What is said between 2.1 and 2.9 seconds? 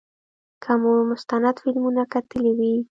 کتلي وي.